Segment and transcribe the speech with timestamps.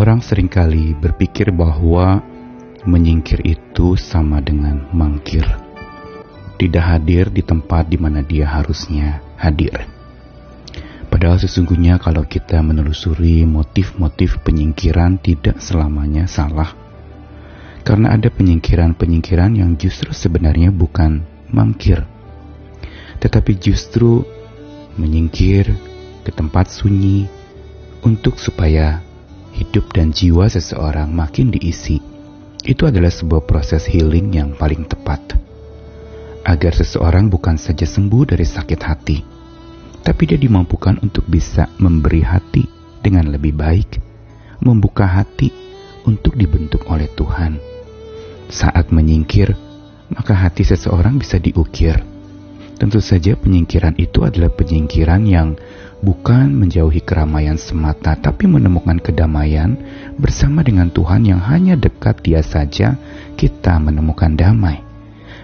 [0.00, 2.24] Orang sering kali berpikir bahwa
[2.88, 5.44] menyingkir itu sama dengan mangkir.
[6.56, 9.76] Tidak hadir di tempat di mana dia harusnya hadir.
[11.12, 16.72] Padahal sesungguhnya kalau kita menelusuri motif-motif penyingkiran tidak selamanya salah.
[17.84, 22.08] Karena ada penyingkiran-penyingkiran yang justru sebenarnya bukan mangkir.
[23.20, 24.24] Tetapi justru
[24.96, 25.68] menyingkir
[26.24, 27.28] ke tempat sunyi
[28.00, 29.09] untuk supaya
[29.60, 32.00] hidup dan jiwa seseorang makin diisi.
[32.64, 35.36] Itu adalah sebuah proses healing yang paling tepat.
[36.48, 39.18] Agar seseorang bukan saja sembuh dari sakit hati,
[40.00, 42.64] tapi dia dimampukan untuk bisa memberi hati
[43.04, 44.00] dengan lebih baik,
[44.64, 45.52] membuka hati
[46.08, 47.60] untuk dibentuk oleh Tuhan.
[48.48, 49.52] Saat menyingkir,
[50.10, 52.00] maka hati seseorang bisa diukir.
[52.80, 55.60] Tentu saja penyingkiran itu adalah penyingkiran yang
[56.00, 59.76] bukan menjauhi keramaian semata, tapi menemukan kedamaian
[60.16, 62.96] bersama dengan Tuhan yang hanya dekat Dia saja
[63.36, 64.80] kita menemukan damai.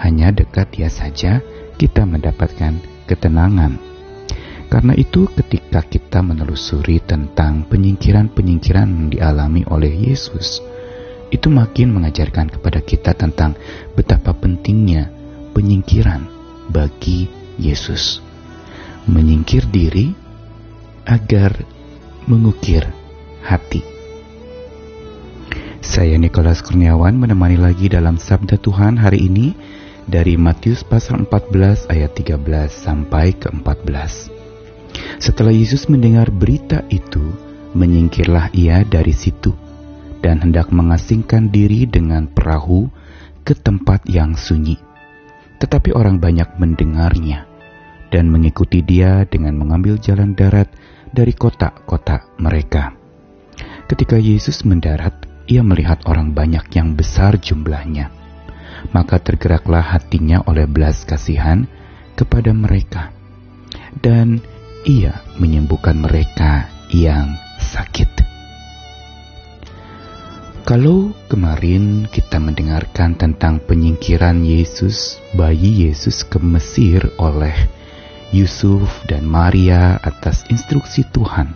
[0.00, 1.44] Hanya dekat Dia saja
[1.76, 3.76] kita mendapatkan ketenangan.
[4.68, 10.60] Karena itu ketika kita menelusuri tentang penyingkiran-penyingkiran yang dialami oleh Yesus,
[11.32, 13.56] itu makin mengajarkan kepada kita tentang
[13.96, 15.08] betapa pentingnya
[15.56, 16.28] penyingkiran
[16.68, 18.20] bagi Yesus.
[19.08, 20.27] Menyingkir diri
[21.08, 21.64] agar
[22.28, 22.84] mengukir
[23.40, 23.80] hati.
[25.80, 29.56] Saya Nikolas Kurniawan menemani lagi dalam Sabda Tuhan hari ini
[30.04, 34.28] dari Matius pasal 14 ayat 13 sampai ke 14.
[35.16, 37.32] Setelah Yesus mendengar berita itu,
[37.72, 39.56] menyingkirlah ia dari situ
[40.20, 42.92] dan hendak mengasingkan diri dengan perahu
[43.48, 44.76] ke tempat yang sunyi.
[45.56, 47.48] Tetapi orang banyak mendengarnya
[48.12, 50.68] dan mengikuti dia dengan mengambil jalan darat
[51.12, 52.94] dari kota-kota mereka.
[53.88, 58.12] Ketika Yesus mendarat, ia melihat orang banyak yang besar jumlahnya.
[58.92, 61.66] Maka tergeraklah hatinya oleh belas kasihan
[62.14, 63.10] kepada mereka.
[63.98, 64.44] Dan
[64.84, 68.28] ia menyembuhkan mereka yang sakit.
[70.68, 77.56] Kalau kemarin kita mendengarkan tentang penyingkiran Yesus, bayi Yesus ke Mesir oleh
[78.28, 81.52] Yusuf dan Maria atas instruksi Tuhan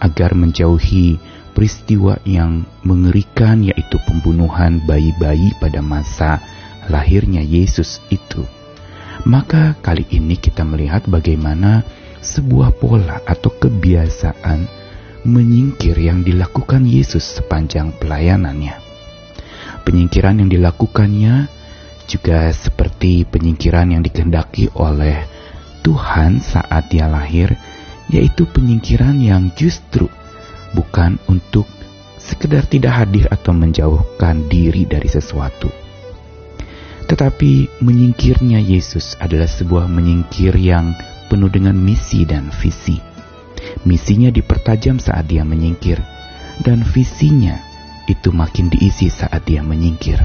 [0.00, 1.16] agar menjauhi
[1.56, 6.40] peristiwa yang mengerikan yaitu pembunuhan bayi-bayi pada masa
[6.88, 8.44] lahirnya Yesus itu.
[9.28, 11.84] Maka kali ini kita melihat bagaimana
[12.24, 14.64] sebuah pola atau kebiasaan
[15.28, 18.76] menyingkir yang dilakukan Yesus sepanjang pelayanannya.
[19.84, 21.48] Penyingkiran yang dilakukannya
[22.08, 25.29] juga seperti penyingkiran yang dikehendaki oleh
[25.80, 27.56] Tuhan saat dia lahir,
[28.12, 30.06] yaitu penyingkiran yang justru
[30.76, 31.66] bukan untuk
[32.20, 35.72] sekedar tidak hadir atau menjauhkan diri dari sesuatu.
[37.10, 40.94] Tetapi menyingkirnya Yesus adalah sebuah menyingkir yang
[41.26, 43.02] penuh dengan misi dan visi.
[43.82, 45.98] Misinya dipertajam saat dia menyingkir,
[46.62, 47.58] dan visinya
[48.06, 50.22] itu makin diisi saat dia menyingkir.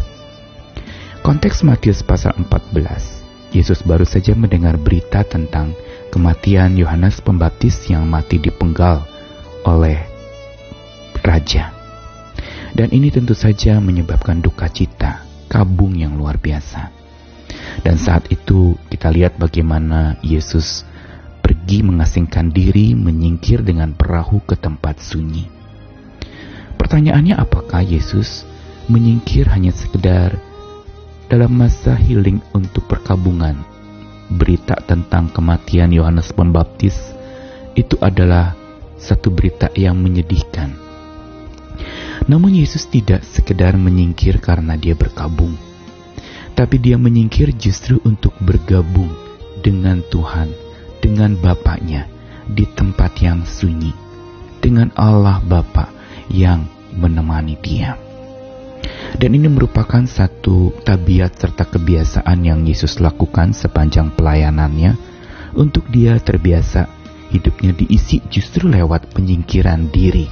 [1.25, 3.24] Konteks Matius pasal 14
[3.55, 5.71] Yesus baru saja mendengar berita tentang
[6.11, 9.07] kematian Yohanes Pembaptis yang mati dipenggal
[9.63, 9.95] oleh
[11.23, 11.71] raja.
[12.75, 16.91] Dan ini tentu saja menyebabkan duka cita, kabung yang luar biasa.
[17.79, 20.83] Dan saat itu kita lihat bagaimana Yesus
[21.39, 25.47] pergi mengasingkan diri menyingkir dengan perahu ke tempat sunyi.
[26.75, 28.43] Pertanyaannya apakah Yesus
[28.91, 30.35] menyingkir hanya sekedar
[31.25, 33.57] dalam masa healing untuk perkabungan,
[34.29, 36.97] berita tentang kematian Yohanes Pembaptis
[37.73, 38.53] itu adalah
[38.95, 40.77] satu berita yang menyedihkan.
[42.29, 45.57] Namun Yesus tidak sekedar menyingkir karena dia berkabung,
[46.55, 49.11] tapi dia menyingkir justru untuk bergabung
[49.59, 50.53] dengan Tuhan,
[51.03, 52.07] dengan Bapaknya
[52.45, 53.91] di tempat yang sunyi,
[54.61, 55.91] dengan Allah Bapa
[56.29, 58.04] yang menemani dia.
[59.15, 64.99] Dan ini merupakan satu tabiat serta kebiasaan yang Yesus lakukan sepanjang pelayanannya
[65.55, 66.91] untuk dia terbiasa
[67.31, 70.27] hidupnya diisi justru lewat penyingkiran diri.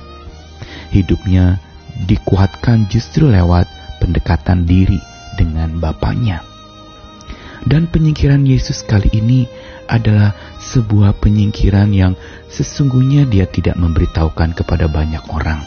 [0.92, 1.64] Hidupnya
[2.06, 3.72] dikuatkan justru lewat
[4.04, 5.00] pendekatan diri
[5.40, 6.44] dengan Bapaknya.
[7.64, 9.48] Dan penyingkiran Yesus kali ini
[9.88, 12.20] adalah sebuah penyingkiran yang
[12.52, 15.64] sesungguhnya dia tidak memberitahukan kepada banyak orang.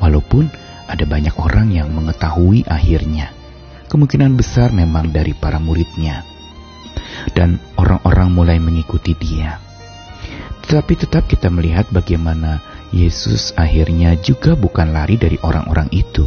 [0.00, 0.48] Walaupun
[0.88, 3.30] ada banyak orang yang mengetahui akhirnya.
[3.88, 6.24] Kemungkinan besar memang dari para muridnya.
[7.36, 9.60] Dan orang-orang mulai mengikuti dia.
[10.64, 12.60] Tetapi tetap kita melihat bagaimana
[12.92, 16.24] Yesus akhirnya juga bukan lari dari orang-orang itu.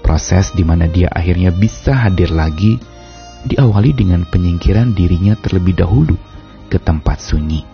[0.00, 2.80] Proses di mana dia akhirnya bisa hadir lagi
[3.44, 6.16] diawali dengan penyingkiran dirinya terlebih dahulu
[6.68, 7.64] ke tempat sunyi.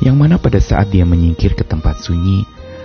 [0.00, 2.44] Yang mana pada saat dia menyingkir ke tempat sunyi,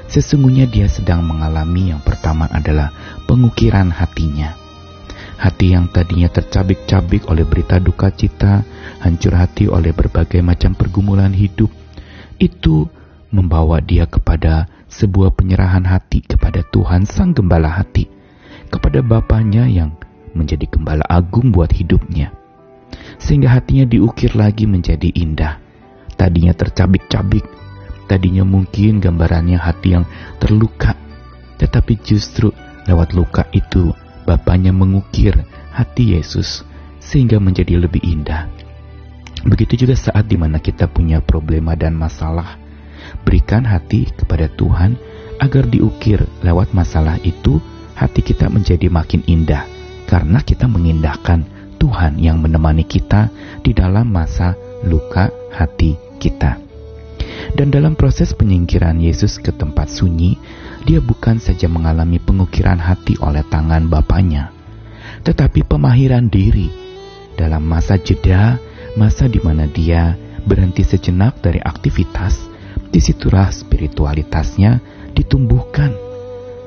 [0.10, 2.90] sesungguhnya dia sedang mengalami yang pertama adalah
[3.30, 4.58] pengukiran hatinya.
[5.40, 8.66] Hati yang tadinya tercabik-cabik oleh berita duka cita,
[9.00, 11.72] hancur hati oleh berbagai macam pergumulan hidup,
[12.36, 12.92] itu
[13.32, 18.10] membawa dia kepada sebuah penyerahan hati kepada Tuhan Sang Gembala hati,
[18.68, 19.96] kepada Bapaknya yang
[20.36, 22.36] menjadi Gembala Agung buat hidupnya.
[23.22, 25.62] Sehingga hatinya diukir lagi menjadi indah.
[26.20, 27.48] Tadinya tercabik-cabik,
[28.10, 30.06] tadinya mungkin gambarannya hati yang
[30.42, 30.98] terluka,
[31.62, 32.50] tetapi justru
[32.90, 33.94] lewat luka itu
[34.30, 35.34] Bapaknya mengukir
[35.74, 36.62] hati Yesus
[37.02, 38.46] sehingga menjadi lebih indah.
[39.42, 42.62] Begitu juga saat di mana kita punya problema dan masalah,
[43.26, 44.96] Berikan hati kepada Tuhan
[45.40, 47.58] agar diukir lewat masalah itu
[47.96, 49.66] hati kita menjadi makin indah
[50.06, 51.48] karena kita mengindahkan
[51.80, 53.32] Tuhan yang menemani kita
[53.64, 56.69] di dalam masa luka hati kita.
[57.50, 60.38] Dan dalam proses penyingkiran Yesus ke tempat sunyi,
[60.86, 64.54] dia bukan saja mengalami pengukiran hati oleh tangan Bapaknya,
[65.26, 66.70] tetapi pemahiran diri
[67.36, 68.60] dalam masa jeda,
[68.96, 72.48] masa di mana dia berhenti sejenak dari aktivitas
[72.90, 74.82] di situlah spiritualitasnya
[75.14, 75.94] ditumbuhkan,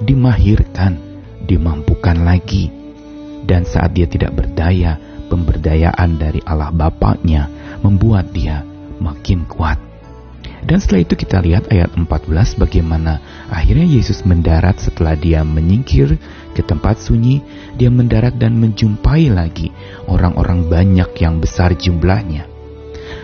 [0.02, 0.98] dimahirkan,
[1.42, 2.70] dimampukan lagi.
[3.42, 4.96] Dan saat dia tidak berdaya,
[5.26, 7.50] pemberdayaan dari Allah Bapaknya
[7.82, 8.62] membuat dia
[9.02, 9.91] makin kuat.
[10.62, 12.06] Dan setelah itu kita lihat ayat 14
[12.58, 13.18] bagaimana
[13.50, 16.14] akhirnya Yesus mendarat setelah dia menyingkir
[16.54, 17.42] ke tempat sunyi,
[17.74, 19.74] dia mendarat dan menjumpai lagi
[20.06, 22.46] orang-orang banyak yang besar jumlahnya.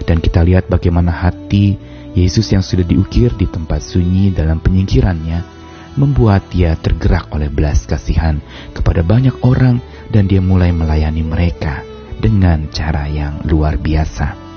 [0.02, 1.78] Dan kita lihat bagaimana hati
[2.18, 5.58] Yesus yang sudah diukir di tempat sunyi dalam penyingkirannya
[5.98, 8.38] membuat dia tergerak oleh belas kasihan
[8.74, 11.82] kepada banyak orang dan dia mulai melayani mereka
[12.18, 14.47] dengan cara yang luar biasa.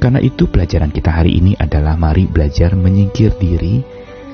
[0.00, 3.84] Karena itu pelajaran kita hari ini adalah mari belajar menyingkir diri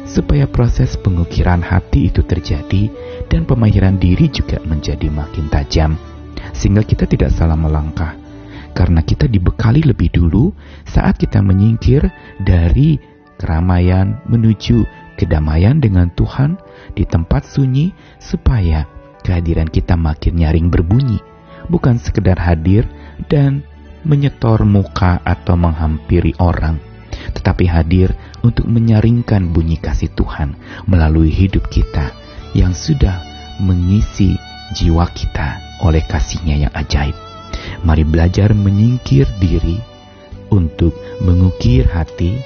[0.06, 2.86] supaya proses pengukiran hati itu terjadi
[3.26, 5.98] dan pemahiran diri juga menjadi makin tajam
[6.54, 8.14] sehingga kita tidak salah melangkah.
[8.76, 10.54] Karena kita dibekali lebih dulu
[10.86, 12.06] saat kita menyingkir
[12.38, 13.00] dari
[13.34, 14.86] keramaian menuju
[15.18, 16.60] kedamaian dengan Tuhan
[16.92, 17.90] di tempat sunyi
[18.22, 18.84] supaya
[19.24, 21.18] kehadiran kita makin nyaring berbunyi,
[21.72, 22.86] bukan sekedar hadir
[23.32, 23.64] dan
[24.06, 26.78] menyetor muka atau menghampiri orang,
[27.34, 28.14] tetapi hadir
[28.46, 30.54] untuk menyaringkan bunyi kasih Tuhan
[30.86, 32.14] melalui hidup kita
[32.54, 33.18] yang sudah
[33.58, 34.38] mengisi
[34.78, 37.18] jiwa kita oleh kasihnya yang ajaib.
[37.82, 39.82] Mari belajar menyingkir diri
[40.54, 42.38] untuk mengukir hati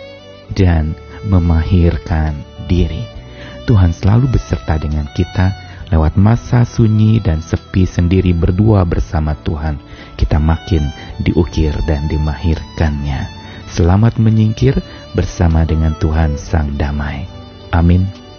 [0.56, 0.96] dan
[1.28, 2.34] memahirkan
[2.64, 3.04] diri.
[3.68, 5.52] Tuhan selalu beserta dengan kita
[5.90, 9.78] lewat masa sunyi dan sepi sendiri berdua bersama Tuhan.
[10.14, 10.86] Kita makin
[11.22, 13.28] diukir dan dimahirkannya.
[13.70, 14.74] Selamat menyingkir
[15.14, 17.24] bersama dengan Tuhan Sang Damai.
[17.70, 18.29] Amin.